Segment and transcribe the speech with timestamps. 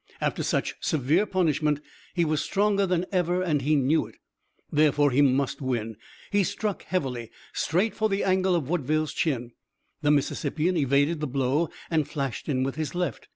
[0.19, 1.79] After such severe punishment
[2.15, 4.15] he was stronger than ever and he knew it.
[4.71, 5.95] Therefore he must win.
[6.31, 9.51] He struck heavily, straight for the angle of Woodville's chin.
[10.01, 13.27] The Mississippian evaded the blow and flashed in with his left.